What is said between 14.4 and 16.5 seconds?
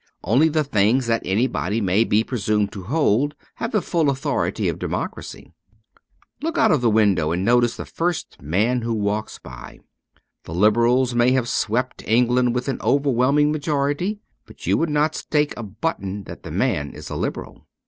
but you would not stake a button that the